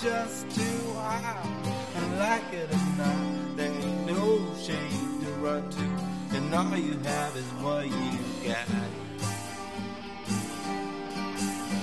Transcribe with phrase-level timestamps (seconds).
[0.00, 1.46] just too hot.
[1.94, 6.36] And like it or not, there ain't no shame to run to.
[6.36, 8.68] And all you have is what you got.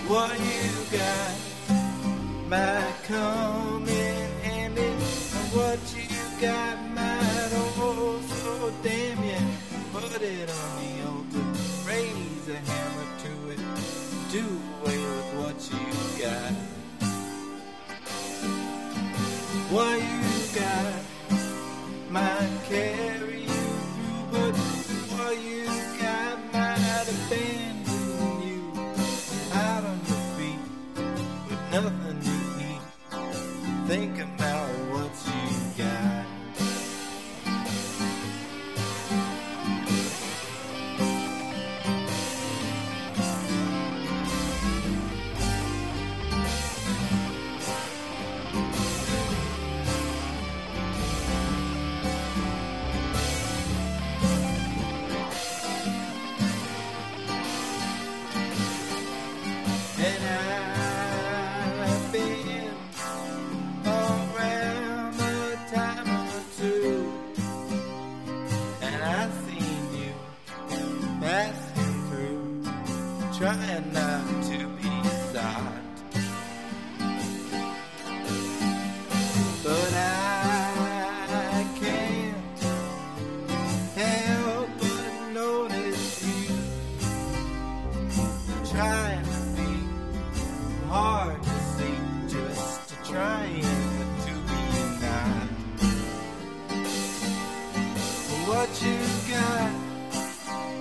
[0.08, 1.58] What you got
[2.48, 4.82] might come in handy.
[4.82, 6.08] And what you
[6.40, 9.68] got might oh so damn you.
[9.92, 11.46] Put it on the altar,
[11.88, 13.60] raise a hammer to it,
[14.32, 14.46] do
[14.82, 16.54] away with what you got.
[73.38, 74.87] Trying not to be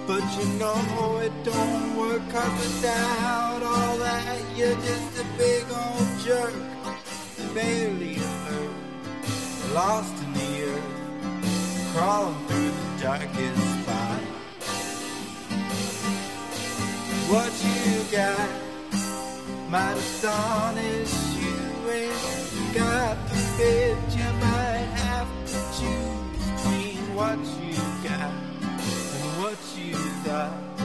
[0.06, 6.08] but you know it don't work, cause without all that, you're just a big old
[6.24, 6.54] jerk,
[7.52, 8.70] barely alert,
[9.74, 14.20] lost in the earth, crawling through the darkest spot.
[17.28, 18.48] What you got
[19.68, 21.56] might astonish you,
[21.90, 27.65] and God forbid you might have to choose between what you got
[30.36, 30.75] you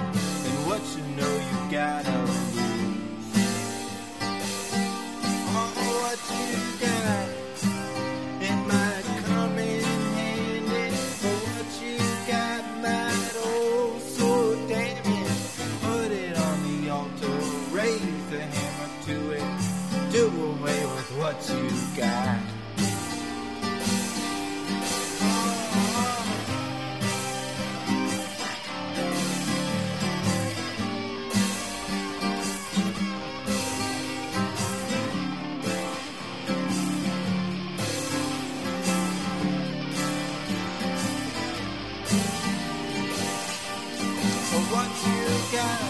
[44.69, 45.81] what you got.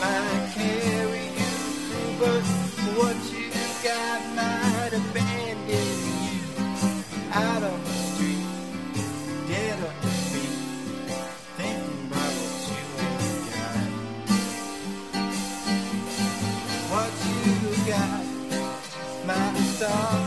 [0.00, 1.50] Might carry you
[1.90, 2.42] through,
[2.98, 3.46] what you
[3.82, 5.90] got might abandon
[6.26, 6.40] you
[7.32, 8.46] out on the street,
[9.48, 10.08] dead on the
[11.56, 12.84] thinking about what you
[13.52, 13.88] got.
[16.92, 18.24] What you got
[19.26, 20.25] might.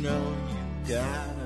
[0.00, 0.36] know
[0.88, 1.39] you got